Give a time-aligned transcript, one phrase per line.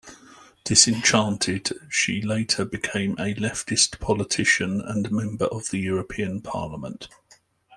[0.63, 7.07] Disenchanted, she later became a leftist politician and member of the European Parliament.